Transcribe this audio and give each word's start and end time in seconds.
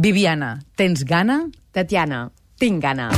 Viviana, 0.00 0.60
tens 0.76 1.02
gana? 1.02 1.48
Tatiana, 1.74 2.28
tinc 2.54 2.78
gana. 2.84 3.08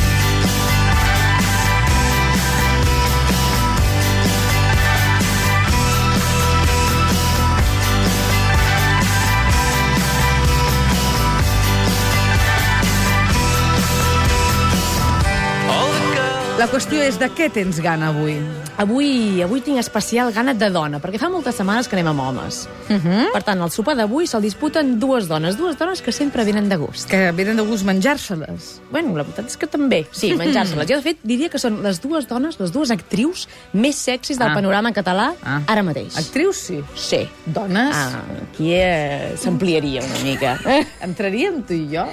La 16.56 16.68
qüestió 16.72 17.04
és 17.04 17.20
de 17.20 17.28
què 17.36 17.52
tens 17.52 17.84
gana 17.84 18.08
avui? 18.14 18.40
Avui, 18.80 19.42
avui 19.44 19.60
tinc 19.60 19.76
especial 19.76 20.30
gana 20.32 20.54
de 20.56 20.70
dona, 20.72 20.96
perquè 21.04 21.18
fa 21.20 21.28
moltes 21.28 21.58
setmanes 21.58 21.84
que 21.88 21.98
anem 21.98 22.06
amb 22.14 22.22
homes. 22.24 22.62
Uh 22.88 22.96
-huh. 22.96 23.26
Per 23.34 23.42
tant, 23.44 23.60
el 23.60 23.70
sopar 23.70 23.94
d'avui 23.94 24.26
se'l 24.26 24.40
disputen 24.40 24.98
dues 24.98 25.28
dones, 25.28 25.58
dues 25.58 25.76
dones 25.76 26.00
que 26.00 26.12
sempre 26.12 26.44
venen 26.44 26.68
de 26.68 26.76
gust. 26.76 27.06
Que 27.10 27.30
venen 27.32 27.56
de 27.56 27.62
gust 27.62 27.84
menjar-se-les. 27.84 28.80
Bueno, 28.90 29.14
la 29.16 29.22
veritat 29.22 29.46
és 29.48 29.56
que 29.58 29.66
també, 29.66 30.06
sí, 30.12 30.32
menjar-se-les. 30.34 30.86
Jo, 30.90 30.96
de 30.96 31.02
fet, 31.02 31.18
diria 31.22 31.50
que 31.50 31.58
són 31.58 31.82
les 31.82 32.00
dues 32.00 32.26
dones, 32.26 32.58
les 32.58 32.72
dues 32.72 32.90
actrius 32.90 33.48
més 33.74 33.96
sexis 33.96 34.38
del 34.38 34.48
Ah. 34.48 34.54
panorama 34.54 34.92
català 34.92 35.34
Ah. 35.44 35.60
ara 35.66 35.82
mateix. 35.82 36.16
Actrius, 36.16 36.56
sí. 36.56 36.82
Sí. 36.94 37.28
Dones? 37.44 37.94
Ah, 37.94 38.22
aquí 38.50 38.72
eh, 38.72 39.34
s'ampliaria 39.36 40.00
una 40.02 40.18
mica. 40.24 40.58
Eh? 40.64 40.86
Entraríem 41.02 41.62
tu 41.64 41.74
i 41.74 41.86
jo? 41.94 42.06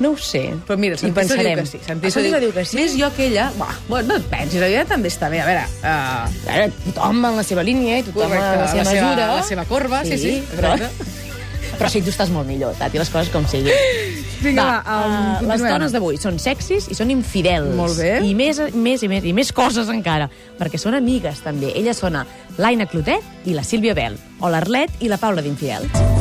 No 0.00 0.10
ho 0.12 0.16
sé. 0.16 0.54
Però 0.66 0.76
mira, 0.78 0.96
Santiso 0.96 1.34
diu 1.34 1.54
que 1.56 1.66
sí. 1.66 1.78
Santiso 1.84 2.20
diu 2.20 2.52
que 2.52 2.64
sí. 2.64 2.76
Més 2.76 2.92
jo 2.96 3.10
que 3.16 3.26
ella... 3.26 3.50
Bah, 3.58 3.74
bueno, 3.88 4.08
no 4.08 4.14
et 4.16 4.24
pensis, 4.30 4.60
la 4.60 4.68
vida 4.68 4.84
també 4.84 5.08
està 5.08 5.28
bé. 5.28 5.40
A 5.40 5.46
veure, 5.46 5.64
uh, 5.82 5.97
A 5.98 6.30
veure, 6.46 6.70
tothom 6.88 7.24
en 7.30 7.38
la 7.38 7.44
seva 7.46 7.64
línia 7.66 8.00
i 8.00 8.06
tothom 8.06 8.28
correcte, 8.28 8.52
en 8.54 8.62
la 8.62 8.68
seva 8.72 8.88
mesura. 8.90 9.30
la 9.36 9.46
seva 9.46 9.64
corba, 9.68 10.04
sí, 10.06 10.18
sí. 10.20 10.34
però, 10.56 10.74
exacte. 10.76 11.10
però 11.78 11.90
sí, 11.92 12.02
tu 12.02 12.14
estàs 12.14 12.32
molt 12.34 12.48
millor, 12.48 12.76
Tati, 12.78 13.00
les 13.00 13.12
coses 13.12 13.32
com 13.34 13.46
siguin. 13.50 13.74
Vinga, 14.38 14.62
va, 14.62 14.76
Va, 14.86 14.98
um, 15.02 15.46
uh, 15.46 15.48
les 15.50 15.64
dones 15.66 15.94
d'avui 15.94 16.18
són 16.22 16.38
sexis 16.42 16.86
i 16.92 16.98
són 16.98 17.10
infidels. 17.10 17.72
Molt 17.78 17.98
bé. 17.98 18.12
I 18.22 18.36
més, 18.38 18.60
més 18.74 19.02
i 19.02 19.10
més, 19.10 19.26
i 19.26 19.34
més 19.34 19.50
coses 19.54 19.90
encara, 19.90 20.30
perquè 20.60 20.78
són 20.78 20.98
amigues 20.98 21.42
també. 21.42 21.72
Elles 21.74 21.98
són 21.98 22.20
l'Aina 22.58 22.86
Clotet 22.86 23.50
i 23.50 23.58
la 23.58 23.66
Sílvia 23.66 23.98
Bel, 23.98 24.18
o 24.40 24.52
l'Arlet 24.52 25.02
i 25.02 25.10
la 25.10 25.18
Paula 25.18 25.42
d'Infidels. 25.42 26.17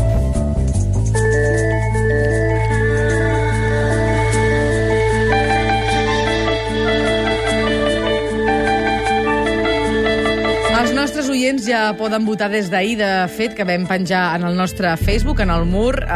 Oients 11.48 11.64
ja 11.64 11.94
poden 11.95 12.26
votar 12.28 12.50
des 12.52 12.67
d'ahir, 12.67 12.98
de 13.00 13.09
fet, 13.31 13.53
que 13.56 13.64
vam 13.64 13.86
penjar 13.88 14.36
en 14.36 14.44
el 14.44 14.58
nostre 14.59 14.90
Facebook, 15.00 15.40
en 15.40 15.50
el 15.50 15.64
mur, 15.64 15.95
eh, 16.04 16.08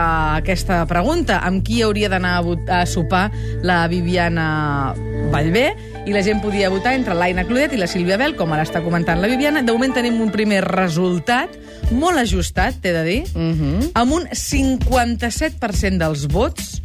aquesta 0.41 0.81
pregunta. 0.89 1.37
Amb 1.47 1.63
qui 1.63 1.81
hauria 1.85 2.09
d'anar 2.11 2.33
a, 2.41 2.81
a 2.81 2.85
sopar 2.85 3.31
la 3.63 3.87
Viviana 3.87 4.93
Vallvé? 5.31 5.69
I 6.03 6.11
la 6.11 6.23
gent 6.25 6.41
podia 6.43 6.67
votar 6.73 6.97
entre 6.97 7.15
l'Aina 7.15 7.45
Clodet 7.47 7.71
i 7.71 7.79
la 7.79 7.87
Sílvia 7.87 8.17
Bel, 8.19 8.35
com 8.35 8.51
ara 8.51 8.65
està 8.67 8.83
comentant 8.83 9.21
la 9.23 9.29
Viviana. 9.31 9.63
De 9.63 9.71
moment 9.71 9.95
tenim 9.95 10.19
un 10.19 10.33
primer 10.35 10.65
resultat 10.67 11.55
molt 11.95 12.19
ajustat, 12.19 12.81
t'he 12.81 12.91
de 12.91 13.03
dir, 13.07 13.23
Mm 13.33 13.53
-hmm. 13.53 13.91
amb 13.93 14.11
un 14.11 14.27
57% 14.33 15.97
dels 15.97 16.27
vots 16.27 16.81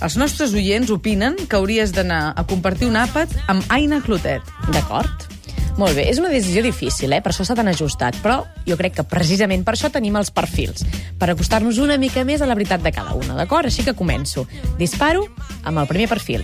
els 0.00 0.16
nostres 0.16 0.52
oients 0.52 0.90
opinen 0.90 1.34
que 1.48 1.56
hauries 1.56 1.92
d'anar 1.92 2.34
a 2.36 2.44
compartir 2.44 2.86
un 2.86 2.96
àpat 2.96 3.28
amb 3.48 3.64
Aina 3.68 4.00
Clotet. 4.00 4.42
D'acord. 4.72 5.37
Molt 5.78 5.94
bé, 5.94 6.08
és 6.10 6.18
una 6.18 6.30
decisió 6.32 6.58
difícil, 6.64 7.12
eh? 7.14 7.20
per 7.22 7.30
això 7.30 7.44
s'ha 7.46 7.54
tan 7.54 7.70
ajustat, 7.70 8.16
però 8.18 8.40
jo 8.66 8.74
crec 8.80 8.96
que 8.96 9.04
precisament 9.06 9.62
per 9.62 9.76
això 9.76 9.92
tenim 9.94 10.16
els 10.18 10.32
perfils, 10.34 10.82
per 11.20 11.30
acostar-nos 11.30 11.78
una 11.78 11.94
mica 12.02 12.24
més 12.26 12.42
a 12.42 12.48
la 12.50 12.56
veritat 12.58 12.82
de 12.82 12.90
cada 12.90 13.14
una, 13.14 13.36
d'acord? 13.38 13.70
Així 13.70 13.86
que 13.86 13.94
començo. 13.94 14.48
Disparo 14.80 15.28
amb 15.62 15.78
el 15.78 15.86
primer 15.86 16.08
perfil. 16.10 16.42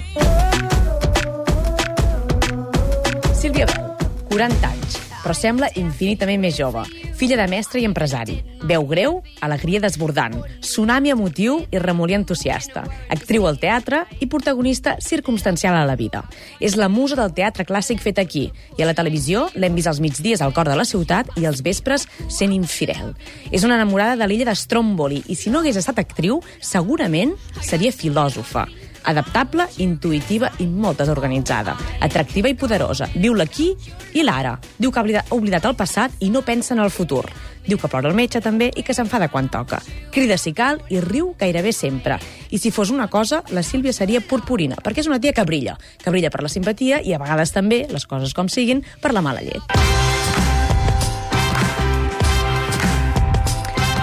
Sílvia 3.35 3.67
Bel, 3.67 4.07
40 4.31 4.71
anys, 4.71 5.01
però 5.25 5.33
sembla 5.33 5.71
infinitament 5.81 6.43
més 6.43 6.59
jove. 6.61 6.85
Filla 7.17 7.39
de 7.41 7.47
mestre 7.49 7.81
i 7.81 7.87
empresari. 7.89 8.37
Veu 8.69 8.85
greu, 8.91 9.17
alegria 9.45 9.81
desbordant, 9.81 10.37
tsunami 10.61 11.15
emotiu 11.15 11.63
i 11.73 11.81
remolí 11.81 12.17
entusiasta. 12.19 12.85
Actriu 13.09 13.49
al 13.49 13.59
teatre 13.63 14.03
i 14.21 14.29
protagonista 14.29 14.99
circumstancial 15.01 15.79
a 15.79 15.87
la 15.89 15.97
vida. 15.97 16.25
És 16.61 16.77
la 16.77 16.91
musa 16.93 17.17
del 17.17 17.33
teatre 17.33 17.65
clàssic 17.65 18.05
fet 18.05 18.21
aquí. 18.21 18.51
I 18.77 18.85
a 18.85 18.91
la 18.91 18.97
televisió 18.97 19.49
l'hem 19.57 19.75
vist 19.75 19.89
als 19.89 20.03
migdies 20.05 20.45
al 20.45 20.53
cor 20.53 20.69
de 20.69 20.77
la 20.77 20.85
ciutat 20.89 21.33
i 21.41 21.49
als 21.49 21.65
vespres 21.65 22.07
sent 22.29 22.53
infidel. 22.53 23.15
És 23.51 23.65
una 23.65 23.81
enamorada 23.81 24.19
de 24.21 24.29
l'illa 24.29 24.51
de 24.53 24.59
Stromboli 24.59 25.25
i 25.27 25.39
si 25.39 25.51
no 25.51 25.65
hagués 25.65 25.81
estat 25.81 26.05
actriu, 26.05 26.43
segurament 26.61 27.33
seria 27.63 27.95
filòsofa 27.95 28.69
adaptable, 29.05 29.67
intuïtiva 29.83 30.51
i 30.61 30.67
molt 30.67 31.01
desorganitzada. 31.03 31.77
Atractiva 32.05 32.51
i 32.51 32.57
poderosa. 32.59 33.09
Viu 33.15 33.35
l'aquí 33.35 33.73
i 34.15 34.25
l'ara. 34.25 34.57
Diu 34.79 34.93
que 34.93 35.01
ha 35.01 35.25
oblidat, 35.35 35.65
el 35.65 35.77
passat 35.77 36.13
i 36.21 36.31
no 36.31 36.43
pensa 36.43 36.75
en 36.75 36.81
el 36.85 36.91
futur. 36.91 37.25
Diu 37.67 37.79
que 37.81 37.89
plora 37.89 38.11
el 38.11 38.17
metge 38.17 38.43
també 38.45 38.71
i 38.77 38.85
que 38.85 38.95
s'enfada 38.97 39.31
quan 39.33 39.49
toca. 39.49 39.81
Crida 40.13 40.37
si 40.39 40.53
cal 40.53 40.83
i 40.93 41.01
riu 41.01 41.33
gairebé 41.41 41.73
sempre. 41.73 42.19
I 42.51 42.61
si 42.61 42.71
fos 42.71 42.93
una 42.93 43.09
cosa, 43.09 43.43
la 43.51 43.63
Sílvia 43.63 43.93
seria 43.97 44.21
purpurina, 44.21 44.77
perquè 44.77 45.01
és 45.05 45.09
una 45.09 45.21
tia 45.21 45.33
que 45.33 45.47
brilla. 45.49 45.79
Que 46.03 46.13
brilla 46.13 46.31
per 46.31 46.45
la 46.45 46.53
simpatia 46.53 47.01
i 47.01 47.15
a 47.15 47.23
vegades 47.23 47.57
també, 47.57 47.87
les 47.91 48.07
coses 48.07 48.37
com 48.37 48.53
siguin, 48.53 48.85
per 49.01 49.15
la 49.17 49.25
mala 49.25 49.43
llet. 49.45 50.14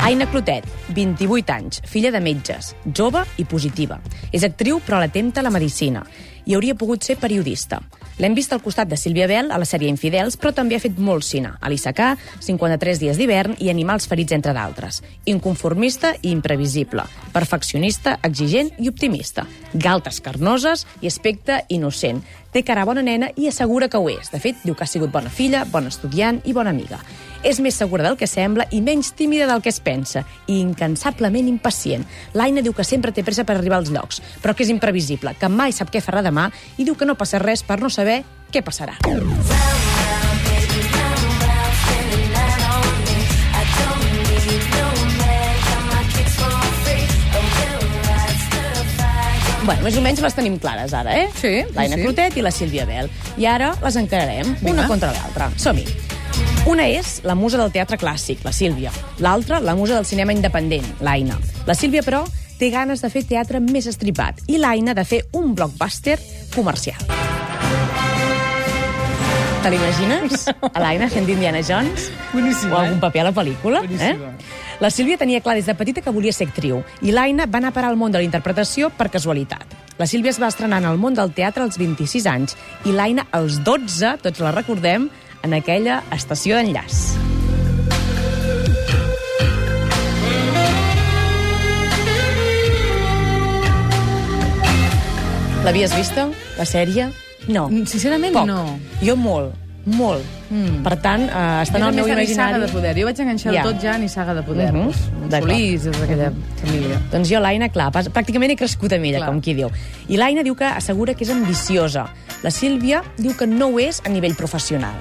Aina 0.02 0.26
Clotet, 0.26 0.66
28 0.96 1.54
anys, 1.54 1.78
filla 1.86 2.10
de 2.10 2.20
metges, 2.26 2.72
jove 2.90 3.22
i 3.38 3.44
positiva. 3.46 4.00
És 4.34 4.42
actriu 4.42 4.80
però 4.82 4.98
la 4.98 5.12
tempta 5.14 5.44
la 5.46 5.52
medicina 5.54 6.02
i 6.50 6.56
hauria 6.58 6.74
pogut 6.74 7.06
ser 7.06 7.20
periodista. 7.22 7.78
L'hem 8.18 8.34
vist 8.34 8.50
al 8.54 8.64
costat 8.66 8.90
de 8.90 8.98
Sílvia 8.98 9.28
Bel 9.30 9.52
a 9.54 9.60
la 9.62 9.66
sèrie 9.66 9.90
Infidels, 9.94 10.40
però 10.42 10.52
també 10.58 10.76
ha 10.76 10.82
fet 10.82 10.98
molt 10.98 11.26
cine. 11.26 11.54
A 11.62 11.70
l'Issacà, 11.70 12.16
53 12.42 13.00
dies 13.02 13.18
d'hivern 13.18 13.56
i 13.62 13.70
Animals 13.70 14.10
ferits, 14.10 14.34
entre 14.34 14.54
d'altres. 14.58 15.04
Inconformista 15.30 16.16
i 16.22 16.34
imprevisible. 16.34 17.06
Perfeccionista, 17.34 18.18
exigent 18.26 18.74
i 18.82 18.90
optimista. 18.90 19.46
Galtes 19.74 20.22
carnoses 20.22 20.88
i 21.02 21.10
aspecte 21.14 21.64
innocent. 21.70 22.22
Té 22.52 22.66
cara 22.68 22.84
bona 22.84 23.02
nena 23.02 23.30
i 23.40 23.48
assegura 23.48 23.88
que 23.88 24.00
ho 24.00 24.10
és. 24.12 24.28
De 24.32 24.40
fet, 24.44 24.60
diu 24.66 24.76
que 24.76 24.84
ha 24.84 24.90
sigut 24.90 25.12
bona 25.12 25.32
filla, 25.32 25.64
bona 25.72 25.92
estudiant 25.92 26.42
i 26.44 26.54
bona 26.54 26.74
amiga. 26.76 27.00
És 27.48 27.62
més 27.64 27.78
segura 27.80 28.04
del 28.04 28.18
que 28.20 28.28
sembla 28.28 28.68
i 28.76 28.82
menys 28.84 29.14
tímida 29.18 29.48
del 29.48 29.64
que 29.64 29.72
es 29.72 29.80
pensa, 29.80 30.26
i 30.48 30.60
incansablement 30.60 31.48
impacient. 31.48 32.04
L'Aina 32.36 32.62
diu 32.62 32.76
que 32.76 32.86
sempre 32.86 33.16
té 33.16 33.24
pressa 33.24 33.48
per 33.48 33.56
arribar 33.56 33.80
als 33.80 33.92
llocs, 33.94 34.22
però 34.44 34.54
que 34.54 34.68
és 34.68 34.74
imprevisible, 34.74 35.34
que 35.40 35.50
mai 35.50 35.72
sap 35.72 35.94
què 35.94 36.04
farà 36.04 36.22
demà 36.22 36.50
i 36.78 36.84
diu 36.84 37.00
que 37.00 37.08
no 37.08 37.16
passa 37.16 37.40
res 37.40 37.64
per 37.64 37.80
no 37.82 37.90
saber 37.90 38.22
què 38.52 38.62
passarà. 38.62 39.00
Bueno, 49.72 49.86
més 49.88 49.96
o 49.96 50.02
menys 50.04 50.20
les 50.20 50.34
tenim 50.36 50.58
clares 50.59 50.92
ara, 50.92 51.14
eh? 51.16 51.30
Sí, 51.32 51.48
sí, 51.64 51.74
L'Aina 51.78 51.96
sí. 51.96 52.02
Clotet 52.04 52.36
i 52.36 52.42
la 52.44 52.52
Sílvia 52.52 52.84
Bel. 52.90 53.08
I 53.40 53.46
ara 53.48 53.70
les 53.80 53.96
encararem, 54.02 54.50
Vinga. 54.59 54.74
una 54.74 54.88
contra 54.90 55.14
l'altra. 55.16 55.48
Som-hi. 55.56 55.86
Una 56.68 56.90
és 56.92 57.22
la 57.24 57.38
musa 57.40 57.56
del 57.62 57.72
teatre 57.72 57.96
clàssic, 58.02 58.44
la 58.44 58.52
Sílvia. 58.52 58.92
L'altra, 59.24 59.62
la 59.64 59.72
musa 59.80 59.96
del 59.96 60.06
cinema 60.09 60.36
independent, 60.36 60.90
l'Aina. 61.00 61.38
La 61.70 61.76
Sílvia, 61.78 62.04
però, 62.04 62.26
té 62.59 62.68
ganes 62.70 63.00
de 63.00 63.09
fer 63.14 63.24
teatre 63.30 63.62
més 63.64 63.88
estripat 63.88 64.44
i 64.52 64.59
l'Aina 64.59 64.92
de 64.94 65.06
fer 65.08 65.22
un 65.40 65.56
blockbuster 65.56 66.18
comercial. 66.53 67.00
Te 69.64 69.72
l'imagines? 69.72 70.50
A 70.76 70.84
l'Aina 70.84 71.08
fent 71.08 71.32
d'Indiana 71.32 71.64
Jones? 71.64 72.09
Boníssim, 72.34 72.74
O 72.74 72.82
algun 72.82 72.98
eh? 72.98 73.02
paper 73.08 73.24
a 73.24 73.30
la 73.30 73.34
pel·lícula? 73.40 73.86
Boníssima. 73.88 74.34
Eh? 74.36 74.61
La 74.81 74.90
Sílvia 74.90 75.14
tenia 75.14 75.44
clar 75.46 75.53
des 75.53 75.68
de 75.69 75.75
petita 75.78 76.02
que 76.02 76.09
volia 76.09 76.34
ser 76.34 76.47
actriu 76.47 76.80
i 77.06 77.12
l'Aina 77.14 77.46
va 77.46 77.59
anar 77.59 77.69
a 77.69 77.75
parar 77.75 77.92
al 77.92 78.00
món 78.02 78.09
de 78.09 78.18
la 78.18 78.25
interpretació 78.25 78.90
per 78.90 79.12
casualitat. 79.14 79.76
La 80.02 80.08
Sílvia 80.09 80.34
es 80.34 80.40
va 80.41 80.50
estrenar 80.50 80.79
en 80.82 80.88
el 80.90 80.97
món 80.97 81.14
del 81.14 81.29
teatre 81.38 81.61
als 81.61 81.78
26 81.78 82.26
anys 82.26 82.58
i 82.90 82.96
l'Aina 82.96 83.28
als 83.29 83.59
12, 83.61 84.16
tots 84.26 84.41
la 84.41 84.56
recordem, 84.56 85.06
en 85.46 85.53
aquella 85.53 86.02
estació 86.17 86.58
d'enllaç. 86.58 86.97
L'havies 95.61 95.94
vista, 95.94 96.26
la 96.58 96.66
sèrie? 96.66 97.11
No. 97.46 97.67
Sincerament, 97.70 98.34
Poc. 98.34 98.50
no. 98.50 98.79
Jo 99.06 99.14
molt, 99.14 99.53
molt. 99.86 100.26
Mm. 100.50 100.82
Per 100.86 100.96
tant, 101.02 101.24
eh, 101.26 101.62
està 101.64 101.80
en 101.80 101.88
el 101.88 101.96
meu 101.96 102.10
imaginari... 102.10 102.60
de 102.62 102.70
poder. 102.72 102.94
Jo 103.00 103.08
vaig 103.08 103.22
enganxar 103.24 103.54
ja. 103.56 103.64
tot 103.66 103.82
ja 103.82 103.98
ni 103.98 104.10
saga 104.12 104.36
de 104.38 104.44
poder. 104.44 104.70
Uh 104.74 104.88
-huh. 104.88 105.30
d'acord. 105.30 105.52
Solís, 105.52 105.86
és 105.86 106.00
d'aquella 106.00 106.32
família. 106.62 107.02
Doncs 107.12 107.30
jo, 107.30 107.40
l'Aina, 107.40 107.70
clar, 107.70 107.92
pràcticament 107.92 108.52
he 108.52 108.56
crescut 108.56 108.94
amb 108.94 109.06
ella, 109.06 109.18
Clar. 109.18 109.30
com 109.30 109.42
qui 109.42 109.54
diu. 109.54 109.70
I 110.08 110.18
l'Aina 110.18 110.44
diu 110.44 110.56
que 110.56 110.66
assegura 110.66 111.14
que 111.14 111.24
és 111.24 111.30
ambiciosa. 111.30 112.08
La 112.44 112.52
Sílvia 112.52 113.04
diu 113.18 113.36
que 113.36 113.48
no 113.48 113.68
ho 113.68 113.80
és 113.80 114.02
a 114.06 114.10
nivell 114.10 114.36
professional. 114.36 114.96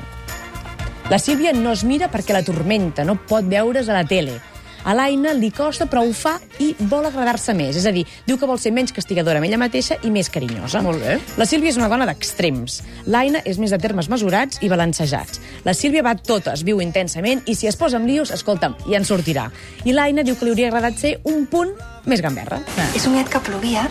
La 1.11 1.19
Sílvia 1.19 1.53
no 1.53 1.73
es 1.73 1.83
mira 1.83 2.11
perquè 2.11 2.33
la 2.33 2.43
tormenta, 2.43 3.05
no 3.05 3.17
pot 3.17 3.45
veure's 3.45 3.89
a 3.89 3.93
la 3.93 4.05
tele. 4.05 4.41
A 4.85 4.95
l'Aina 4.97 5.33
li 5.37 5.51
costa, 5.53 5.87
però 5.91 6.03
ho 6.07 6.13
fa 6.17 6.37
i 6.63 6.71
vol 6.91 7.07
agradar-se 7.09 7.55
més. 7.57 7.77
És 7.77 7.87
a 7.87 7.93
dir, 7.95 8.07
diu 8.27 8.39
que 8.41 8.49
vol 8.49 8.59
ser 8.61 8.73
menys 8.77 8.95
castigadora 8.97 9.41
amb 9.41 9.49
ella 9.49 9.61
mateixa 9.61 9.99
i 10.07 10.13
més 10.13 10.31
carinyosa. 10.33 10.83
Molt 10.85 11.03
bé. 11.03 11.19
La 11.41 11.47
Sílvia 11.49 11.73
és 11.75 11.81
una 11.81 11.91
dona 11.93 12.09
d'extrems. 12.09 12.81
L'Aina 13.11 13.43
és 13.45 13.61
més 13.61 13.75
de 13.75 13.81
termes 13.83 14.09
mesurats 14.13 14.61
i 14.65 14.71
balancejats. 14.73 15.41
La 15.65 15.75
Sílvia 15.77 16.05
va 16.07 16.17
totes, 16.17 16.65
viu 16.65 16.81
intensament 16.81 17.45
i 17.47 17.57
si 17.59 17.69
es 17.71 17.77
posa 17.81 18.01
amb 18.01 18.09
lios, 18.09 18.33
escolta'm, 18.35 18.77
ja 18.89 19.01
en 19.01 19.09
sortirà. 19.09 19.49
I 19.85 19.97
l'Aina 19.97 20.25
diu 20.27 20.39
que 20.39 20.49
li 20.49 20.55
hauria 20.55 20.71
agradat 20.73 20.99
ser 21.01 21.17
un 21.29 21.45
punt 21.51 21.75
més 22.09 22.23
gamberra. 22.25 22.61
He 22.95 23.03
somiat 23.03 23.29
que 23.29 23.43
plovia, 23.45 23.85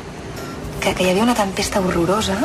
que, 0.80 0.94
que 0.96 1.06
hi 1.06 1.12
havia 1.12 1.26
una 1.28 1.38
tempesta 1.38 1.84
horrorosa 1.84 2.40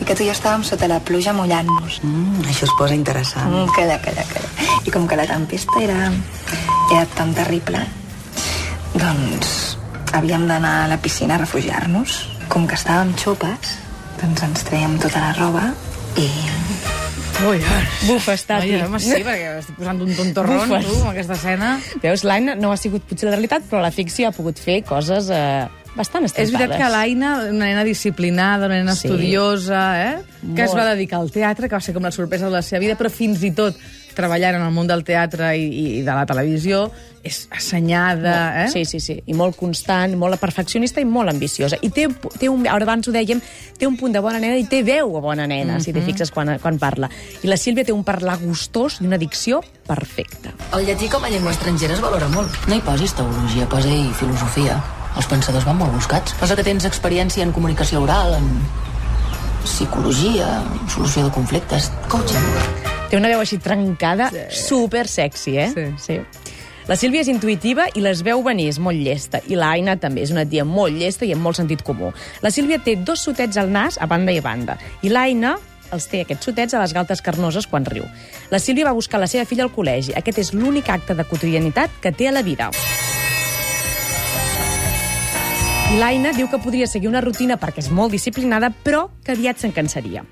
i 0.00 0.04
que 0.04 0.16
tu 0.16 0.24
i 0.24 0.28
jo 0.28 0.34
estàvem 0.34 0.64
sota 0.66 0.88
la 0.90 0.98
pluja 1.00 1.32
mullant-nos. 1.36 2.00
Mm, 2.04 2.48
això 2.50 2.66
es 2.68 2.74
posa 2.78 2.96
interessant. 2.96 3.52
Mm, 3.52 3.76
calla, 3.76 4.00
calla, 4.04 4.26
calla. 4.32 4.72
I 4.84 4.92
com 4.92 5.06
que 5.08 5.18
la 5.18 5.26
tempesta 5.28 5.80
era, 5.82 6.10
era 6.92 7.06
tan 7.16 7.34
terrible, 7.34 7.80
doncs 8.94 9.76
havíem 10.16 10.46
d'anar 10.48 10.84
a 10.84 10.88
la 10.88 10.98
piscina 11.02 11.36
a 11.36 11.42
refugiar-nos. 11.42 12.22
Com 12.52 12.66
que 12.70 12.76
estàvem 12.78 13.10
xopes, 13.18 13.74
doncs 14.20 14.44
ens 14.46 14.64
traiem 14.68 14.96
tota 15.02 15.20
la 15.24 15.32
roba 15.36 15.64
i... 16.16 16.28
Ui, 17.44 17.58
Bufa, 18.06 18.32
està, 18.32 18.62
Ai, 18.64 18.78
home, 18.80 18.96
sí, 19.02 19.18
perquè 19.20 19.58
estic 19.58 19.76
posant 19.76 19.98
un 20.00 20.14
tontorrón, 20.16 20.70
Bufes. 20.70 20.86
tu, 20.88 20.94
amb 21.02 21.10
aquesta 21.10 21.34
escena. 21.36 21.72
Veus, 22.00 22.22
l'Aina 22.24 22.54
no 22.56 22.70
ha 22.72 22.78
sigut 22.80 23.04
potser 23.04 23.28
la 23.28 23.34
realitat, 23.34 23.66
però 23.68 23.82
la 23.84 23.90
ficció 23.92 24.30
ha 24.30 24.32
pogut 24.32 24.56
fer 24.62 24.78
coses 24.88 25.28
eh, 25.28 25.66
bastant 25.96 26.24
És 26.24 26.32
estampades. 26.32 26.52
veritat 26.52 26.76
que 26.78 26.90
l'Aina, 26.92 27.34
una 27.50 27.66
nena 27.66 27.84
disciplinada, 27.84 28.66
una 28.66 28.76
nena 28.76 28.94
Sí. 28.94 29.08
estudiosa, 29.08 30.12
eh? 30.12 30.16
que 30.54 30.62
es 30.62 30.70
Molt. 30.70 30.80
va 30.80 30.94
dedicar 30.94 31.20
al 31.20 31.30
teatre, 31.30 31.68
que 31.68 31.74
va 31.74 31.80
ser 31.80 31.94
com 31.94 32.02
la 32.02 32.12
sorpresa 32.12 32.46
de 32.46 32.52
la 32.52 32.62
seva 32.62 32.80
vida, 32.80 32.96
però 32.96 33.10
fins 33.10 33.42
i 33.42 33.50
tot 33.50 33.74
treballant 34.16 34.56
en 34.56 34.62
el 34.62 34.72
món 34.72 34.86
del 34.88 35.04
teatre 35.04 35.50
i, 35.58 35.98
i 35.98 36.02
de 36.02 36.14
la 36.14 36.24
televisió, 36.24 36.90
és 37.26 37.48
assenyada, 37.50 38.64
eh? 38.64 38.68
Sí, 38.70 38.84
sí, 38.88 39.00
sí. 39.00 39.22
I 39.26 39.34
molt 39.34 39.56
constant, 39.58 40.14
molt 40.16 40.38
perfeccionista 40.40 41.02
i 41.02 41.04
molt 41.04 41.28
ambiciosa. 41.28 41.76
I 41.82 41.90
té, 41.90 42.06
té 42.38 42.48
un, 42.48 42.64
ara 42.66 42.86
abans 42.86 43.08
ho 43.08 43.12
dèiem, 43.12 43.42
té 43.76 43.86
un 43.86 43.96
punt 43.98 44.14
de 44.14 44.22
bona 44.24 44.40
nena 44.40 44.56
i 44.56 44.64
té 44.64 44.82
veu 44.86 45.16
a 45.18 45.20
bona 45.20 45.46
nena, 45.46 45.74
mm 45.74 45.76
-hmm. 45.76 45.84
si 45.84 45.92
t'hi 45.92 46.00
fixes 46.00 46.30
quan, 46.30 46.58
quan 46.58 46.78
parla. 46.78 47.10
I 47.42 47.46
la 47.46 47.56
Sílvia 47.56 47.84
té 47.84 47.92
un 47.92 48.04
parlar 48.04 48.38
gustós 48.38 49.00
i 49.00 49.06
una 49.06 49.18
dicció 49.18 49.60
perfecta. 49.86 50.52
El 50.72 50.86
llatí 50.86 51.08
com 51.08 51.22
a 51.22 51.28
llengua 51.28 51.50
estrangera 51.50 51.94
es 51.94 52.00
valora 52.00 52.28
molt. 52.28 52.50
No 52.68 52.74
hi 52.74 52.80
posis 52.80 53.12
teologia, 53.12 53.68
posa-hi 53.68 54.10
filosofia. 54.14 54.82
Els 55.16 55.28
pensadors 55.30 55.64
van 55.64 55.78
molt 55.80 55.94
buscats. 55.96 56.34
Passa 56.40 56.56
que 56.58 56.64
tens 56.66 56.84
experiència 56.88 57.44
en 57.46 57.54
comunicació 57.56 58.02
oral, 58.04 58.36
en 58.36 58.50
psicologia, 59.64 60.60
en 60.60 60.90
solució 60.92 61.24
de 61.26 61.32
conflictes, 61.34 61.90
coaching. 62.12 62.50
Té 63.10 63.18
una 63.18 63.30
veu 63.32 63.40
així 63.42 63.58
trencada, 63.62 64.28
sí. 64.34 64.44
super 64.66 65.06
sexy, 65.08 65.56
eh? 65.62 65.70
Sí. 65.72 65.86
sí. 66.02 66.18
La 66.86 66.94
Sílvia 66.94 67.24
és 67.24 67.30
intuïtiva 67.32 67.88
i 67.98 68.02
les 68.04 68.20
veu 68.22 68.44
venir, 68.46 68.68
és 68.70 68.76
molt 68.78 69.00
llesta. 69.02 69.40
I 69.50 69.56
l'Aina 69.58 69.96
també 69.98 70.22
és 70.22 70.30
una 70.30 70.44
tia 70.46 70.62
molt 70.66 70.94
llesta 70.94 71.26
i 71.26 71.32
amb 71.34 71.42
molt 71.42 71.58
sentit 71.58 71.82
comú. 71.86 72.12
La 72.44 72.52
Sílvia 72.54 72.78
té 72.78 72.94
dos 73.00 73.24
sotets 73.26 73.58
al 73.58 73.72
nas 73.74 73.98
a 73.98 74.06
banda 74.06 74.34
i 74.34 74.38
a 74.38 74.44
banda. 74.44 74.78
I 75.02 75.10
l'Aina 75.10 75.56
els 75.94 76.06
té 76.10 76.22
aquests 76.22 76.46
sotets 76.50 76.74
a 76.74 76.82
les 76.82 76.94
galtes 76.94 77.22
carnoses 77.22 77.66
quan 77.70 77.86
riu. 77.86 78.06
La 78.54 78.62
Sílvia 78.62 78.86
va 78.86 78.94
buscar 78.94 79.22
la 79.22 79.30
seva 79.30 79.46
filla 79.50 79.66
al 79.66 79.74
col·legi. 79.74 80.14
Aquest 80.18 80.44
és 80.44 80.54
l'únic 80.54 80.90
acte 80.94 81.18
de 81.18 81.26
quotidianitat 81.26 82.02
que 82.02 82.14
té 82.14 82.30
a 82.30 82.36
la 82.38 82.46
vida. 82.46 82.70
I 85.86 86.00
l'Aina 86.00 86.32
diu 86.34 86.48
que 86.50 86.58
podria 86.58 86.88
seguir 86.90 87.06
una 87.06 87.20
rutina 87.22 87.54
perquè 87.62 87.78
és 87.84 87.88
molt 87.94 88.10
disciplinada, 88.10 88.72
però 88.82 89.04
que 89.22 89.36
aviat 89.36 89.60
se'n 89.62 89.70
cansaria. 89.72 90.24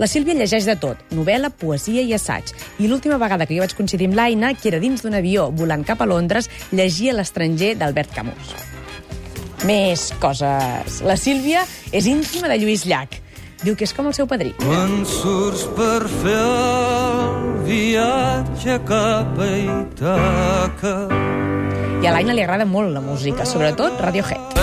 La 0.00 0.08
Sílvia 0.08 0.32
llegeix 0.38 0.64
de 0.64 0.72
tot, 0.80 1.02
novel·la, 1.12 1.50
poesia 1.52 2.00
i 2.00 2.14
assaig. 2.16 2.48
I 2.80 2.88
l'última 2.88 3.18
vegada 3.20 3.44
que 3.44 3.52
jo 3.52 3.60
vaig 3.60 3.74
coincidir 3.76 4.08
amb 4.08 4.16
l'Aina, 4.16 4.54
que 4.56 4.70
era 4.72 4.80
dins 4.80 5.04
d'un 5.04 5.18
avió 5.18 5.50
volant 5.52 5.84
cap 5.84 6.00
a 6.00 6.08
Londres, 6.08 6.48
llegia 6.72 7.12
L'estranger 7.12 7.74
d'Albert 7.76 8.16
Camus. 8.16 8.54
Més 9.68 10.08
coses. 10.22 11.02
La 11.04 11.18
Sílvia 11.20 11.66
és 11.92 12.08
íntima 12.08 12.48
de 12.48 12.56
Lluís 12.62 12.86
Llach. 12.88 13.20
Diu 13.62 13.76
que 13.76 13.84
és 13.84 13.92
com 13.92 14.08
el 14.08 14.16
seu 14.16 14.26
padrí. 14.26 14.56
Quan 14.64 15.04
surts 15.06 15.68
per 15.76 16.00
fer 16.22 16.38
el 16.40 17.60
viatge 17.68 18.80
cap 18.88 19.36
a 19.44 19.50
Ítaca 19.60 21.21
I 22.02 22.08
a 22.10 22.10
l'Aina 22.10 22.34
li 22.34 22.42
agrada 22.42 22.64
molt 22.66 22.90
la 22.90 22.98
música, 22.98 23.44
sobretot 23.46 24.00
Radiohead. 24.02 24.56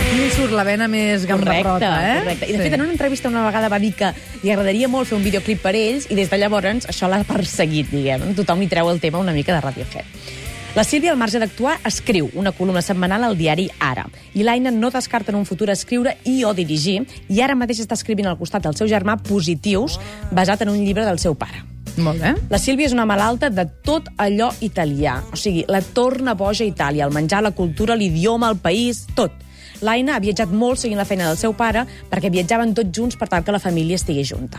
Aquí 0.00 0.16
li 0.18 0.26
surt 0.34 0.56
la 0.58 0.64
vena 0.66 0.88
més 0.90 1.22
gambarrota, 1.30 1.92
eh? 2.02 2.16
correcte. 2.18 2.48
I 2.50 2.56
de 2.56 2.64
fet, 2.64 2.74
en 2.74 2.82
una 2.82 2.90
entrevista 2.96 3.30
una 3.30 3.44
vegada 3.46 3.70
va 3.70 3.78
dir 3.78 3.92
que 3.94 4.10
li 4.42 4.50
agradaria 4.50 4.90
molt 4.90 5.06
fer 5.06 5.20
un 5.20 5.22
videoclip 5.22 5.62
per 5.62 5.76
ells 5.78 6.10
i 6.10 6.18
des 6.18 6.34
de 6.34 6.40
llavors 6.42 6.90
això 6.90 7.06
l'ha 7.06 7.22
perseguit, 7.28 7.94
diguem. 7.94 8.32
Tothom 8.34 8.66
li 8.66 8.72
treu 8.72 8.90
el 8.90 8.98
tema 8.98 9.22
una 9.22 9.36
mica 9.38 9.54
de 9.54 9.62
Radiohead. 9.62 10.42
La 10.74 10.82
Sílvia, 10.82 11.12
al 11.12 11.18
marge 11.20 11.38
d'actuar, 11.38 11.76
escriu 11.86 12.32
una 12.34 12.50
columna 12.50 12.80
setmanal 12.82 13.22
al 13.22 13.36
diari 13.38 13.68
Ara. 13.78 14.08
I 14.34 14.42
l'Aina 14.42 14.72
no 14.74 14.88
descarta 14.90 15.30
en 15.30 15.36
un 15.38 15.44
futur 15.46 15.68
escriure 15.70 16.16
i 16.26 16.40
o 16.42 16.50
dirigir, 16.50 17.04
i 17.30 17.38
ara 17.44 17.54
mateix 17.54 17.84
està 17.84 17.94
escrivint 17.94 18.26
al 18.26 18.40
costat 18.40 18.66
del 18.66 18.74
seu 18.74 18.90
germà 18.90 19.14
Positius, 19.22 20.00
basat 20.34 20.64
en 20.66 20.72
un 20.72 20.80
llibre 20.82 21.04
del 21.06 21.22
seu 21.22 21.38
pare. 21.38 21.62
Molt 22.02 22.18
bé. 22.18 22.34
La 22.50 22.58
Sílvia 22.58 22.90
és 22.90 22.96
una 22.96 23.06
malalta 23.06 23.52
de 23.54 23.68
tot 23.86 24.10
allò 24.18 24.50
italià. 24.66 25.20
O 25.30 25.38
sigui, 25.38 25.62
la 25.70 25.78
torna 25.78 26.34
boja 26.34 26.66
a 26.66 26.72
Itàlia, 26.72 27.06
el 27.06 27.14
menjar, 27.14 27.44
la 27.46 27.54
cultura, 27.54 27.94
l'idioma, 27.94 28.50
el 28.50 28.58
país, 28.58 29.04
tot. 29.14 29.38
L'Aina 29.78 30.18
ha 30.18 30.26
viatjat 30.26 30.50
molt 30.50 30.82
seguint 30.82 30.98
la 30.98 31.06
feina 31.06 31.30
del 31.30 31.38
seu 31.38 31.54
pare 31.54 31.86
perquè 32.10 32.34
viatjaven 32.34 32.74
tots 32.74 32.90
junts 32.98 33.14
per 33.20 33.30
tal 33.30 33.46
que 33.46 33.54
la 33.54 33.62
família 33.62 33.94
estigui 33.94 34.26
junta. 34.26 34.58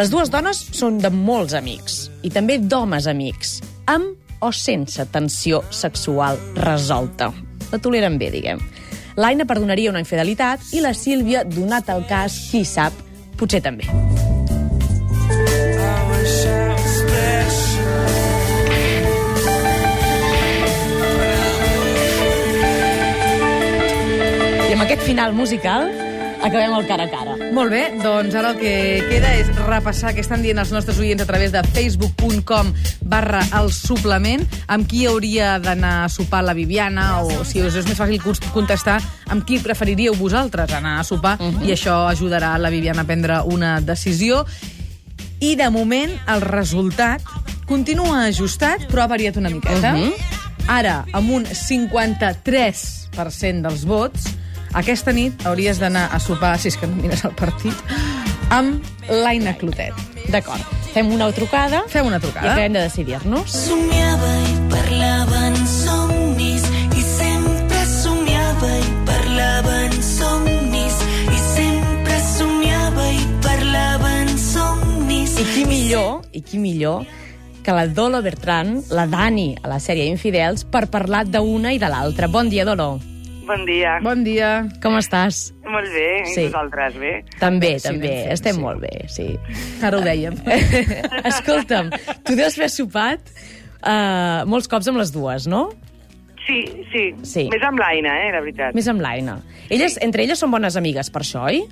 Les 0.00 0.08
dues 0.08 0.32
dones 0.32 0.56
són 0.72 0.96
de 1.04 1.12
molts 1.12 1.52
amics 1.52 2.06
i 2.24 2.32
també 2.32 2.62
d'homes 2.64 3.12
amics, 3.12 3.58
amb 3.84 4.23
o 4.44 4.52
sense 4.52 5.06
tensió 5.08 5.62
sexual 5.72 6.38
resolta. 6.54 7.30
La 7.72 7.80
toleren 7.80 8.18
bé, 8.20 8.28
diguem. 8.34 8.60
L'Aina 9.16 9.46
perdonaria 9.48 9.92
una 9.92 10.02
infidelitat 10.02 10.74
i 10.76 10.82
la 10.84 10.92
Sílvia, 10.92 11.44
donat 11.48 11.88
el 11.94 12.04
cas, 12.10 12.36
qui 12.50 12.64
sap, 12.68 12.92
potser 13.40 13.62
també. 13.64 13.88
I 24.64 24.74
amb 24.74 24.84
aquest 24.84 25.06
final 25.06 25.32
musical 25.38 25.88
acabem 26.42 26.74
el 26.74 26.90
cara 26.90 27.08
a 27.08 27.14
cara. 27.16 27.33
Molt 27.54 27.70
bé, 27.70 27.84
doncs 28.02 28.34
ara 28.34 28.48
el 28.50 28.56
que 28.58 28.98
queda 29.06 29.28
és 29.38 29.46
repassar 29.62 30.10
què 30.10 30.18
estan 30.24 30.42
dient 30.42 30.58
els 30.58 30.72
nostres 30.74 30.96
oients 30.98 31.22
a 31.22 31.26
través 31.28 31.52
de 31.54 31.60
facebook.com 31.62 32.72
barra 33.06 33.44
el 33.60 33.70
suplement, 33.70 34.42
amb 34.66 34.88
qui 34.90 35.04
hauria 35.06 35.62
d'anar 35.62 36.02
a 36.02 36.08
sopar 36.10 36.42
la 36.42 36.50
Viviana, 36.58 37.22
o 37.22 37.46
si 37.46 37.62
us 37.62 37.78
és 37.78 37.86
més 37.86 38.00
fàcil 38.00 38.18
contestar, 38.50 38.98
amb 39.30 39.46
qui 39.46 39.62
preferiríeu 39.62 40.18
vosaltres 40.18 40.74
anar 40.74 40.98
a 40.98 41.06
sopar, 41.06 41.38
i 41.62 41.70
això 41.70 42.10
ajudarà 42.10 42.58
la 42.58 42.74
Viviana 42.74 43.06
a 43.06 43.08
prendre 43.08 43.38
una 43.46 43.78
decisió. 43.80 44.42
I 45.38 45.54
de 45.54 45.70
moment 45.70 46.10
el 46.34 46.42
resultat 46.42 47.22
continua 47.70 48.26
ajustat, 48.26 48.90
però 48.90 49.06
ha 49.06 49.12
variat 49.14 49.38
una 49.38 49.54
miqueta. 49.54 49.94
Ara, 50.66 51.04
amb 51.12 51.30
un 51.30 51.46
53% 51.46 53.62
dels 53.62 53.86
vots, 53.86 54.34
aquesta 54.74 55.12
nit 55.14 55.46
hauries 55.46 55.78
d'anar 55.80 56.08
a 56.12 56.20
sopar, 56.20 56.56
si 56.58 56.68
és 56.72 56.76
que 56.76 56.86
no 56.90 56.96
mires 56.98 57.24
el 57.24 57.34
partit, 57.38 57.74
amb 58.50 58.82
l'Aina 59.08 59.54
Clotet. 59.58 59.94
D'acord. 60.32 60.62
Fem 60.94 61.10
una 61.12 61.26
trucada 61.34 61.82
Fem 61.90 62.06
una 62.06 62.18
i 62.18 62.22
trucada. 62.22 62.52
acabem 62.52 62.72
de 62.76 62.84
decidir-nos. 62.86 63.50
Somiava 63.50 64.30
i 64.46 64.54
parlava 64.70 65.40
en 65.48 65.56
somnis 65.66 66.64
i 66.94 67.02
sempre 67.02 67.80
somiava 67.90 68.70
i 68.78 68.92
parlava 69.08 69.74
en 69.88 69.98
somnis 70.02 71.00
i 71.26 71.42
sempre 71.50 72.20
somiava 72.36 73.08
i 73.10 73.26
parlava 73.42 74.14
en 74.22 74.38
somnis. 74.38 75.38
I 75.38 75.48
qui 75.52 75.66
millor, 75.70 76.22
i 76.32 76.42
qui 76.42 76.62
millor 76.62 77.04
que 77.64 77.72
la 77.72 77.86
Dolo 77.88 78.20
Bertran, 78.22 78.82
la 78.90 79.06
Dani, 79.08 79.54
a 79.62 79.70
la 79.72 79.80
sèrie 79.80 80.04
Infidels, 80.12 80.66
per 80.68 80.86
parlar 80.92 81.24
d'una 81.24 81.72
i 81.72 81.80
de 81.80 81.88
l'altra. 81.88 82.28
Bon 82.28 82.48
dia, 82.52 82.64
Dolo. 82.68 83.13
Bon 83.46 83.64
dia. 83.68 83.98
Bon 84.02 84.22
dia. 84.24 84.50
Com 84.82 84.96
estàs? 84.96 85.50
Molt 85.68 85.88
bé, 85.92 86.24
Sí. 86.32 86.40
i 86.40 86.44
vosaltres 86.48 86.94
bé? 86.98 87.12
També, 87.40 87.78
Sí, 87.78 87.88
també. 87.88 88.08
fent, 88.08 88.32
Estem 88.32 88.54
sí. 88.56 88.60
molt 88.60 88.80
bé, 88.80 88.92
sí. 89.08 89.26
Ara 89.82 89.98
ho 89.98 90.02
dèiem. 90.04 90.34
Escolta'm, 91.30 91.90
tu 92.24 92.36
deus 92.36 92.56
haver 92.58 92.70
sopat 92.72 93.20
uh, 93.84 94.44
molts 94.48 94.68
cops 94.68 94.88
amb 94.88 94.98
les 94.98 95.12
dues, 95.12 95.46
no? 95.46 95.66
Sí, 96.46 96.62
sí, 96.92 97.04
Sí. 97.24 97.48
Més 97.52 97.62
amb 97.64 97.78
l'Aina, 97.80 98.16
eh, 98.26 98.32
la 98.32 98.40
veritat. 98.44 98.74
Més 98.76 98.88
amb 98.88 99.00
l'Aina. 99.00 99.38
Elles, 99.72 99.96
entre 100.04 100.24
elles 100.24 100.38
són 100.38 100.50
bones 100.52 100.76
amigues, 100.76 101.08
per 101.10 101.22
això, 101.22 101.44
oi? 101.48 101.62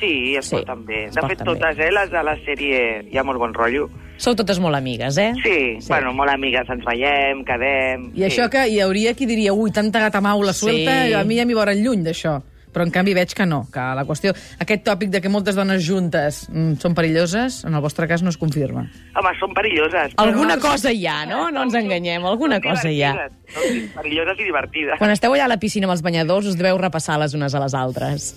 Sí, 0.00 0.34
es 0.36 0.46
Sí, 0.46 0.56
porten 0.56 0.84
bé. 0.86 1.04
es 1.06 1.14
De 1.14 1.20
fet, 1.20 1.38
porten 1.38 1.46
bé. 1.46 1.52
totes, 1.60 1.78
eh, 1.78 1.90
les 1.92 2.10
de 2.10 2.22
la 2.24 2.36
sèrie 2.40 2.82
hi 3.12 3.18
ha 3.18 3.22
molt 3.24 3.38
bon 3.38 3.52
rotllo. 3.54 3.88
Sou 4.16 4.34
totes 4.36 4.58
molt 4.60 4.76
amigues, 4.76 5.16
eh? 5.18 5.32
Sí, 5.42 5.80
sí. 5.80 5.88
bueno, 5.88 6.12
molt 6.12 6.30
amigues, 6.30 6.68
ens 6.68 6.84
veiem, 6.84 7.44
quedem... 7.44 8.10
I 8.16 8.22
això 8.28 8.48
que 8.52 8.66
hi 8.68 8.80
hauria 8.80 9.14
qui 9.14 9.26
diria, 9.26 9.52
ui, 9.52 9.70
tanta 9.70 10.00
gata 10.00 10.20
maula 10.20 10.52
suelta, 10.52 11.06
Sí. 11.06 11.12
a 11.14 11.24
mi 11.24 11.36
ja 11.38 11.44
m'hi 11.46 11.54
veuran 11.54 11.82
lluny 11.84 12.02
d'això. 12.04 12.40
però 12.70 12.84
en 12.86 12.92
canvi 12.94 13.14
veig 13.14 13.32
que 13.34 13.44
no, 13.44 13.64
que 13.72 13.80
la 13.80 14.04
qüestió... 14.06 14.30
Aquest 14.62 14.84
tòpic 14.86 15.10
de 15.10 15.20
que 15.20 15.28
moltes 15.28 15.56
dones 15.56 15.82
juntes 15.82 16.44
mm, 16.48 16.76
són 16.78 16.94
perilloses, 16.94 17.64
en 17.66 17.74
el 17.74 17.80
vostre 17.82 18.06
cas 18.06 18.22
no 18.22 18.28
es 18.30 18.36
confirma. 18.38 18.84
Home, 19.18 19.32
són 19.40 19.52
perilloses. 19.52 20.12
Alguna 20.16 20.56
cosa 20.56 20.92
hi 20.92 21.04
ha, 21.04 21.26
no? 21.26 21.50
No 21.50 21.64
ens 21.64 21.74
enganyem, 21.74 22.24
alguna 22.24 22.60
Són 22.60 22.70
cosa 22.70 22.88
hi 22.92 23.02
ha. 23.02 23.10
Són 23.50 23.90
perilloses 23.96 24.38
i 24.38 24.44
divertides. 24.44 24.98
Quan 25.02 25.10
esteu 25.10 25.34
allà 25.34 25.46
a 25.46 25.48
la 25.48 25.58
piscina 25.58 25.88
amb 25.90 25.96
els 25.96 26.02
banyadors, 26.06 26.46
us 26.46 26.56
deveu 26.56 26.78
repassar 26.78 27.18
les 27.18 27.34
unes 27.34 27.52
a 27.52 27.58
les 27.64 27.74
altres. 27.74 28.30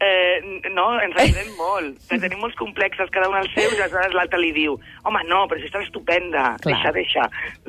Eh, 0.00 0.60
no, 0.70 0.92
ens 1.02 1.16
ajudem 1.18 1.48
molt. 1.58 1.96
Que 2.06 2.20
tenim 2.22 2.38
molts 2.38 2.54
complexes, 2.58 3.10
cada 3.14 3.28
un 3.30 3.38
el 3.40 3.48
seu, 3.50 3.66
i 3.72 3.80
aleshores 3.80 4.14
l'altre 4.14 4.38
li 4.38 4.52
diu 4.54 4.76
home, 5.02 5.24
no, 5.26 5.42
però 5.50 5.58
si 5.58 5.66
estàs 5.66 5.88
estupenda, 5.88 6.52
Clar. 6.62 6.76
deixa, 6.76 6.92
deixa. 6.94 7.24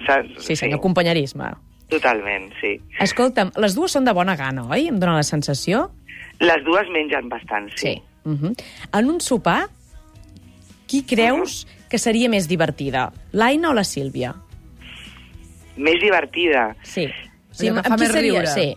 Saps? 0.06 0.44
Sí, 0.46 0.58
senyor, 0.60 0.82
companyerisme. 0.84 1.50
Totalment, 1.90 2.52
sí. 2.62 2.76
Escolta'm, 3.02 3.50
les 3.58 3.74
dues 3.74 3.98
són 3.98 4.06
de 4.06 4.14
bona 4.14 4.36
gana, 4.38 4.68
oi? 4.70 4.86
Em 4.92 5.00
dóna 5.02 5.18
la 5.18 5.26
sensació? 5.26 5.88
Les 6.40 6.62
dues 6.68 6.92
mengen 6.94 7.32
bastant, 7.34 7.72
sí. 7.82 7.98
Uh 8.26 8.38
-huh. 8.38 8.54
En 8.94 9.10
un 9.10 9.20
sopar, 9.22 9.70
qui 10.86 11.04
creus 11.06 11.66
que 11.90 11.98
seria 11.98 12.30
més 12.30 12.48
divertida? 12.48 13.12
L'Aina 13.32 13.70
o 13.72 13.74
la 13.74 13.84
Sílvia? 13.84 14.36
Més 15.78 16.00
divertida. 16.02 16.76
Sí. 16.84 17.08
Que 17.60 17.74
fa 17.74 17.82
amb 17.82 17.98
qui 17.98 18.06
seria? 18.06 18.22
riure. 18.22 18.48
Sí. 18.48 18.76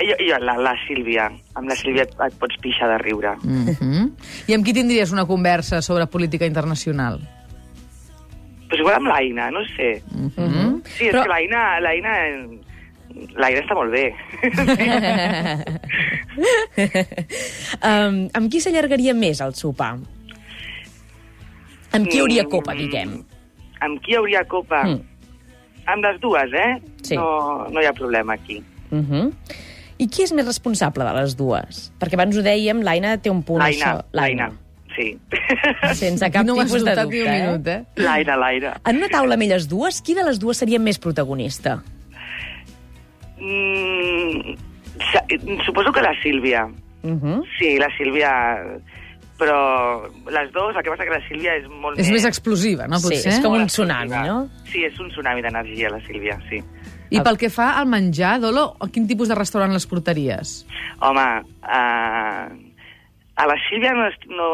Jo, 0.00 0.16
jo 0.18 0.38
la, 0.40 0.56
la 0.56 0.74
Sílvia. 0.86 1.28
Amb 1.54 1.68
la 1.68 1.76
Sílvia 1.76 2.06
et, 2.06 2.14
et 2.26 2.38
pots 2.40 2.56
pixar 2.62 2.88
de 2.88 2.98
riure. 2.98 3.36
Mm 3.42 3.66
-hmm. 3.66 4.10
I 4.48 4.54
amb 4.54 4.64
qui 4.64 4.72
tindries 4.72 5.12
una 5.12 5.26
conversa 5.26 5.82
sobre 5.82 6.06
política 6.06 6.46
internacional? 6.46 7.20
Pues 8.68 8.80
igual 8.80 8.94
amb 8.94 9.08
l'Aina, 9.08 9.50
no 9.50 9.60
sé. 9.76 10.02
Mm 10.12 10.30
-hmm. 10.36 10.82
Sí, 10.84 11.04
és 11.06 11.12
Però- 11.12 11.22
que 11.22 11.28
l'Aina... 11.28 11.80
L'Aina 11.80 12.10
l'Aina 13.36 13.60
està 13.60 13.74
molt 13.74 13.90
bé. 13.90 14.14
um, 17.90 18.28
amb 18.32 18.50
qui 18.50 18.60
s'allargaria 18.60 19.14
més 19.14 19.40
el 19.40 19.54
sopar? 19.54 19.98
Amb 21.92 22.06
qui 22.06 22.20
hauria 22.20 22.44
copa, 22.44 22.74
diguem? 22.74 23.24
Amb 23.80 24.00
qui 24.04 24.14
hauria 24.14 24.44
copa? 24.44 24.84
Mm. 24.86 25.00
Amb 25.86 26.04
les 26.04 26.20
dues, 26.20 26.52
eh? 26.54 26.78
Sí. 27.02 27.16
No, 27.16 27.66
no 27.72 27.80
hi 27.80 27.86
ha 27.86 27.92
problema 27.92 28.34
aquí. 28.34 28.62
Uh 28.90 28.98
-huh. 28.98 29.32
I 30.00 30.06
qui 30.08 30.24
és 30.24 30.32
més 30.32 30.46
responsable 30.48 31.04
de 31.04 31.12
les 31.18 31.36
dues? 31.36 31.84
Perquè 32.00 32.16
abans 32.16 32.36
ho 32.40 32.42
dèiem, 32.44 32.80
l'Aina 32.86 33.18
té 33.20 33.30
un 33.32 33.42
punt... 33.44 33.60
L'Aina, 33.60 33.90
això- 33.98 34.16
l'Aina, 34.16 34.46
sí. 34.96 35.10
Sense 35.98 36.30
cap 36.32 36.46
no 36.48 36.56
tipus 36.56 36.82
de 36.86 36.94
dubte, 36.96 37.20
eh? 37.24 37.34
minut, 37.36 37.68
eh? 37.68 37.82
L'Aina, 38.00 38.36
l'Aina. 38.40 38.74
En 38.88 38.96
una 39.02 39.10
taula 39.12 39.36
amb 39.36 39.44
elles 39.46 39.68
dues, 39.68 40.00
qui 40.00 40.16
de 40.16 40.24
les 40.24 40.40
dues 40.40 40.56
seria 40.64 40.80
més 40.80 40.98
protagonista? 40.98 41.78
Mm, 43.40 44.56
suposo 45.66 45.92
que 45.92 46.02
la 46.02 46.14
Sílvia. 46.22 46.66
Uh 47.02 47.10
-huh. 47.20 47.42
Sí, 47.58 47.78
la 47.78 47.88
Sílvia... 47.96 48.32
Però 49.40 50.02
les 50.28 50.52
dues, 50.52 50.76
el 50.76 50.82
que 50.82 50.90
passa 50.90 51.04
que 51.04 51.10
la 51.16 51.26
Sílvia 51.26 51.54
és 51.56 51.66
molt 51.68 51.98
És 51.98 52.06
més... 52.10 52.12
més 52.20 52.24
explosiva, 52.26 52.86
no, 52.86 52.98
Sí, 52.98 53.08
potser? 53.08 53.32
és 53.32 53.40
com 53.40 53.54
un 53.54 53.66
tsunami, 53.66 54.10
no? 54.28 54.50
Sí, 54.70 54.84
és 54.84 54.98
un 55.00 55.08
tsunami 55.08 55.40
d'energia, 55.40 55.88
la 55.88 56.00
Sílvia, 56.06 56.38
sí. 56.50 56.60
I 57.10 57.20
pel 57.20 57.36
que 57.38 57.50
fa 57.50 57.72
al 57.78 57.86
menjar, 57.90 58.38
Dolo, 58.40 58.76
a 58.80 58.86
quin 58.88 59.06
tipus 59.08 59.28
de 59.28 59.34
restaurant 59.34 59.72
les 59.72 59.86
portaries? 59.86 60.64
Home, 61.00 61.26
uh, 61.62 62.46
a 63.36 63.46
la 63.46 63.56
Sílvia 63.68 63.92
no, 63.94 64.08
no, 64.30 64.48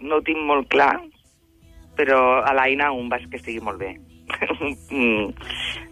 no 0.00 0.16
ho 0.16 0.22
tinc 0.22 0.38
molt 0.48 0.68
clar, 0.72 0.96
però 1.96 2.40
a 2.46 2.54
l'Aina 2.54 2.92
un 2.92 3.08
vas 3.08 3.22
que 3.30 3.36
estigui 3.36 3.60
molt 3.60 3.78
bé. 3.78 3.94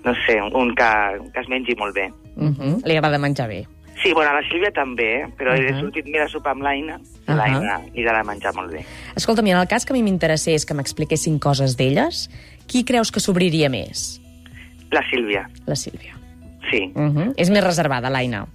No 0.06 0.12
sé, 0.26 0.37
un 0.40 0.75
que, 0.78 0.88
que 1.35 1.40
es 1.40 1.49
mengi 1.49 1.75
molt 1.75 1.95
bé. 1.95 2.12
Uh 2.37 2.50
-huh. 2.54 2.75
Li 2.87 2.97
agrada 2.97 3.18
menjar 3.18 3.49
bé. 3.49 3.66
Sí, 4.02 4.12
bueno, 4.12 4.30
a 4.30 4.35
la 4.40 4.49
Sílvia 4.49 4.71
també, 4.71 5.23
eh? 5.23 5.26
però 5.38 5.50
uh 5.52 5.56
Mhm. 5.59 5.66
-huh. 5.66 5.76
he 5.76 5.80
sortit 5.80 6.06
més 6.06 6.21
a 6.23 6.28
sopar 6.28 6.52
amb 6.52 6.62
l'Aina, 6.62 6.97
Uh 6.97 7.02
-huh. 7.26 7.37
l'Aina 7.37 7.80
li 7.95 8.02
agrada 8.02 8.23
menjar 8.25 8.54
molt 8.54 8.71
bé. 8.73 8.85
Escolta'm, 9.16 9.47
i 9.47 9.50
en 9.50 9.59
el 9.59 9.66
cas 9.66 9.85
que 9.85 9.92
a 9.92 9.97
mi 9.97 10.02
m'interessés 10.02 10.64
que 10.64 10.75
m'expliquessin 10.75 11.38
coses 11.40 11.76
d'elles, 11.76 12.30
qui 12.68 12.85
creus 12.85 13.11
que 13.11 13.21
s'obriria 13.21 13.68
més? 13.68 14.21
La 14.90 15.02
Sílvia, 15.11 15.49
La 15.66 15.75
Sílvia. 15.76 16.14
sí. 16.71 16.93
Uh 16.95 17.02
-huh. 17.14 17.33
És 17.37 17.50
més 17.50 17.64
reservada, 17.64 18.11
l'Aina. 18.11 18.47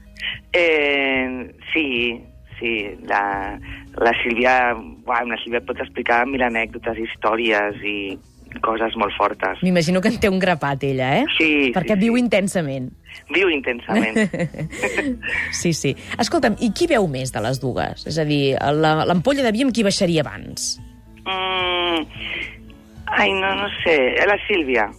Eh, 0.54 1.54
sí, 1.74 2.20
sí, 2.60 2.88
la, 3.08 3.58
la 3.98 4.12
Sílvia, 4.24 4.76
uau, 4.76 5.26
la 5.28 5.38
Sílvia 5.44 5.60
et 5.60 5.66
pots 5.66 5.80
explicar 5.82 6.26
mil 6.28 6.42
anècdotes, 6.42 6.98
històries 6.98 7.76
i 7.84 8.18
coses 8.62 8.96
molt 8.98 9.14
fortes. 9.18 9.60
M'imagino 9.64 10.02
que 10.02 10.10
en 10.10 10.20
té 10.20 10.28
un 10.30 10.38
grapat, 10.40 10.84
ella, 10.84 11.20
eh? 11.20 11.26
Sí, 11.38 11.72
Perquè 11.74 11.94
sí, 11.96 12.00
viu 12.00 12.16
sí. 12.16 12.20
intensament. 12.20 12.92
Viu 13.34 13.50
intensament. 13.50 14.18
Sí, 15.52 15.74
sí. 15.74 15.96
Escolta'm, 16.20 16.56
i 16.60 16.72
qui 16.72 16.88
veu 16.88 17.08
més 17.08 17.32
de 17.32 17.40
les 17.42 17.60
dues? 17.62 18.06
És 18.08 18.18
a 18.18 18.26
dir, 18.26 18.58
la- 18.60 19.06
l'ampolla 19.06 19.44
de 19.44 19.52
vi 19.52 19.64
amb 19.64 19.72
qui 19.74 19.84
baixaria 19.84 20.22
abans? 20.22 20.80
Mm, 21.26 22.06
ai, 23.08 23.32
no, 23.34 23.56
no 23.56 23.68
sé. 23.84 24.16
La 24.28 24.38
Sílvia. 24.48 24.90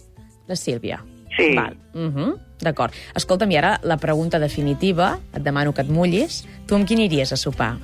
La 0.47 0.55
Sílvia. 0.55 0.99
Sí. 1.37 1.55
Val. 1.55 1.77
Uh 1.93 2.11
-huh. 2.13 2.35
D'acord. 2.63 2.93
Escolta'm, 3.15 3.51
i 3.51 3.57
ara 3.57 3.79
la 3.83 3.97
pregunta 3.97 4.39
definitiva, 4.39 5.19
et 5.35 5.43
demano 5.43 5.73
que 5.73 5.81
et 5.81 5.89
mullis. 5.89 6.47
Tu 6.67 6.75
amb 6.75 6.87
qui 6.87 6.93
aniries 6.93 7.31
a 7.31 7.37
sopar? 7.37 7.77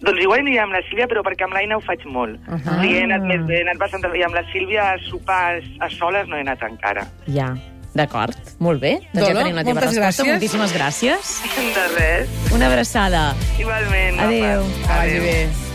Doncs 0.00 0.20
igual 0.20 0.40
aniria 0.40 0.62
amb 0.64 0.72
la 0.72 0.82
Sílvia, 0.88 1.06
però 1.08 1.22
perquè 1.24 1.44
amb 1.44 1.54
l'Aina 1.54 1.76
ho 1.76 1.80
faig 1.80 2.04
molt. 2.04 2.36
Uh. 2.46 2.54
-huh. 2.54 2.80
Sí, 2.82 2.96
he 2.96 3.02
anat, 3.02 3.22
més, 3.22 3.40
he 3.48 3.62
anat 3.62 3.78
bastant... 3.78 4.04
I 4.14 4.22
amb 4.22 4.34
la 4.34 4.44
Sílvia 4.52 4.92
a 4.92 4.98
sopar 5.10 5.62
a 5.80 5.88
soles 5.90 6.28
no 6.28 6.36
he 6.36 6.40
anat 6.40 6.62
encara. 6.62 7.06
Ja. 7.26 7.56
D'acord, 7.94 8.36
molt 8.58 8.80
bé. 8.80 9.00
Doncs 9.12 9.26
Dolo, 9.26 9.38
ja 9.38 9.42
tenim 9.42 9.56
la 9.56 9.64
teva 9.64 9.80
moltes 9.80 9.96
resposta. 9.96 10.22
gràcies. 10.22 10.32
Moltíssimes 10.32 10.72
gràcies. 10.74 11.42
De 11.74 11.86
res. 11.98 12.52
Una 12.52 12.66
abraçada. 12.66 13.34
Igualment. 13.58 14.20
Adéu. 14.20 14.62
Que 14.82 14.88
vagi 14.88 15.18
bé. 15.20 15.65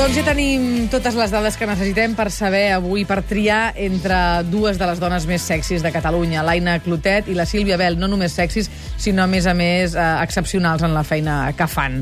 Doncs 0.00 0.16
ja 0.16 0.22
tenim 0.24 0.86
totes 0.88 1.12
les 1.12 1.28
dades 1.28 1.58
que 1.60 1.66
necessitem 1.68 2.14
per 2.16 2.30
saber 2.32 2.70
avui, 2.72 3.02
per 3.04 3.18
triar 3.28 3.74
entre 3.76 4.16
dues 4.48 4.78
de 4.80 4.86
les 4.88 4.96
dones 4.96 5.26
més 5.28 5.44
sexis 5.44 5.84
de 5.84 5.92
Catalunya, 5.92 6.40
l'Aina 6.40 6.78
Clotet 6.80 7.28
i 7.28 7.36
la 7.36 7.44
Sílvia 7.44 7.76
Bel, 7.76 7.98
no 8.00 8.08
només 8.08 8.32
sexis, 8.32 8.70
sinó 8.96 9.26
a 9.26 9.28
més 9.28 9.44
a 9.44 9.52
més 9.52 9.92
eh, 9.92 10.06
excepcionals 10.24 10.86
en 10.88 10.96
la 10.96 11.04
feina 11.04 11.52
que 11.52 11.68
fan. 11.68 12.00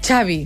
Xavi. 0.00 0.38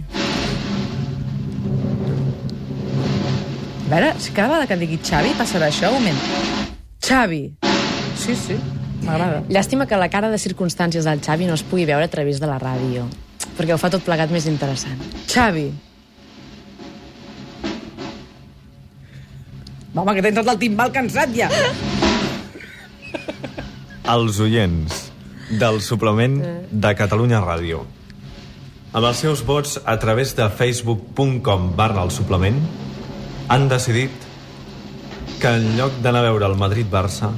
A 3.87 3.95
veure, 3.95 4.11
si 4.19 4.35
cada 4.35 4.57
vegada 4.57 4.67
que 4.67 4.83
digui 4.83 4.99
Xavi 4.99 5.31
passarà 5.39 5.71
això, 5.71 5.95
un 5.95 6.03
moment. 6.03 6.21
Xavi. 7.07 7.43
Sí, 8.19 8.35
sí, 8.35 8.59
m'agrada. 9.07 9.45
Llàstima 9.47 9.87
que 9.87 9.95
la 9.95 10.11
cara 10.11 10.35
de 10.35 10.43
circumstàncies 10.43 11.07
del 11.07 11.23
Xavi 11.23 11.47
no 11.47 11.55
es 11.55 11.63
pugui 11.63 11.87
veure 11.87 12.11
a 12.11 12.17
través 12.19 12.43
de 12.43 12.51
la 12.51 12.59
ràdio, 12.59 13.07
perquè 13.55 13.79
ho 13.79 13.79
fa 13.79 13.95
tot 13.95 14.03
plegat 14.03 14.35
més 14.35 14.51
interessant. 14.51 14.99
Xavi. 15.31 15.69
Home, 19.95 20.15
que 20.17 20.23
tens 20.27 20.41
tot 20.41 20.49
el 20.51 20.59
timbal 20.59 20.91
cansat 20.95 21.35
ja. 21.37 21.49
Els 24.11 24.41
oients 24.43 25.05
del 25.61 25.79
suplement 25.87 26.41
de 26.71 26.91
Catalunya 26.99 27.39
Ràdio. 27.45 27.85
Amb 28.95 29.07
els 29.07 29.23
seus 29.23 29.45
vots 29.47 29.79
a 29.87 29.95
través 30.03 30.35
de 30.39 30.49
facebook.com 30.51 31.71
barra 31.79 32.03
el 32.03 32.11
suplement 32.15 32.59
han 33.55 33.69
decidit 33.71 34.29
que 35.39 35.55
en 35.61 35.75
lloc 35.79 35.99
d'anar 36.03 36.25
a 36.25 36.29
veure 36.31 36.51
el 36.51 36.59
Madrid-Barça, 36.59 37.31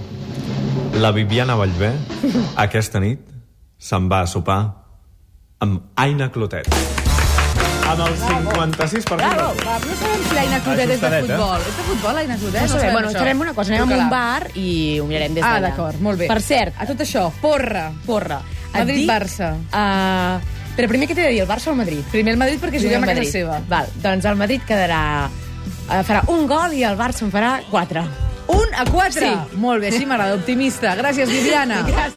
la 0.97 1.13
Viviana 1.13 1.57
Vallvé 1.61 1.93
aquesta 2.67 3.03
nit 3.05 3.25
se'n 3.77 4.09
va 4.09 4.23
a 4.25 4.31
sopar 4.31 4.61
amb 5.61 5.93
Aina 5.97 6.33
Clotet. 6.33 6.96
Amb 7.87 8.00
el 8.02 8.16
56%. 8.19 9.16
Bravo, 9.16 9.52
va, 9.62 9.76
no 9.78 9.95
sabem 10.00 10.23
si 10.26 10.35
l'Aina 10.35 10.59
Clotet 10.64 10.90
és 10.90 11.00
de 11.00 11.07
Ajustadet, 11.07 11.31
eh? 11.31 11.37
futbol. 11.37 11.61
És 11.71 11.76
de 11.76 11.85
futbol, 11.87 12.14
l'Aina 12.19 12.37
Clotet? 12.40 12.62
No 12.62 12.69
sabem, 12.73 12.93
bueno, 12.97 13.09
això. 13.12 13.21
farem 13.23 13.40
una 13.45 13.55
cosa, 13.55 13.75
anem 13.76 13.93
a 13.95 13.99
un 14.02 14.11
bar 14.11 14.50
i 14.59 14.66
ho 15.00 15.07
mirarem 15.07 15.35
des 15.38 15.45
Ah, 15.47 15.52
d'allà. 15.55 15.71
d'acord, 15.71 16.00
molt 16.02 16.19
bé. 16.19 16.26
Per 16.26 16.40
cert, 16.43 16.75
A 16.83 16.87
tot 16.87 17.00
això, 17.00 17.31
porra. 17.40 17.93
porra. 18.05 18.40
et 18.75 18.81
Madrid-Barça. 18.83 19.52
Uh, 19.71 20.40
però 20.76 20.88
primer 20.88 21.07
què 21.09 21.14
t'he 21.14 21.23
de 21.23 21.31
dir, 21.31 21.40
el 21.40 21.49
Barça 21.49 21.69
o 21.69 21.71
el 21.71 21.76
Madrid? 21.78 22.02
Primer 22.11 22.33
el 22.35 22.38
Madrid 22.38 22.61
perquè 22.61 22.83
juguem 22.83 23.02
a 23.05 23.07
casa 23.07 23.25
seva. 23.25 23.61
Val, 23.69 23.87
doncs 24.02 24.25
el 24.25 24.37
Madrid 24.37 24.62
quedarà... 24.66 25.31
Uh, 25.88 26.02
farà 26.02 26.25
un 26.28 26.47
gol 26.50 26.75
i 26.75 26.83
el 26.85 26.99
Barça 26.99 27.23
en 27.23 27.31
farà 27.33 27.61
quatre. 27.71 28.02
Un 28.49 28.75
a 28.75 28.85
quatre. 28.90 29.26
Sí. 29.31 29.57
Molt 29.57 29.81
bé, 29.81 29.88
així 29.88 30.05
m'agrada, 30.07 30.35
optimista. 30.35 30.95
Gràcies, 30.99 31.28
Viviana. 31.31 31.81
Gràcies. 31.88 32.14